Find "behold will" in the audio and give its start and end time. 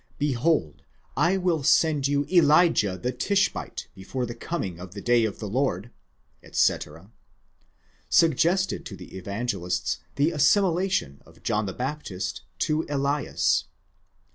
0.17-1.61